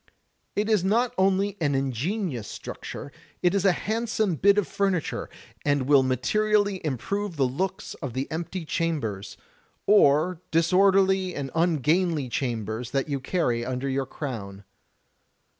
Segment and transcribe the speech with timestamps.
[0.55, 3.11] It is not only an ingenious structure,
[3.43, 5.29] it is a handsome bit of furniture,
[5.63, 9.37] and will materially improve the looks of the empty chambers,
[9.85, 14.63] or disorderly or ungainly chambers that you carry imder your crown.